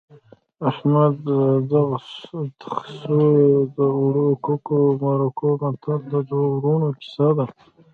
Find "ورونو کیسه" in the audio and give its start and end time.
6.55-7.27